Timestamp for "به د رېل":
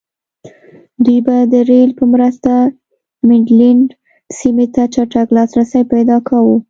1.25-1.89